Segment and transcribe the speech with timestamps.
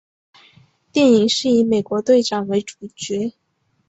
[0.91, 3.33] 电影是以美国队长为主角。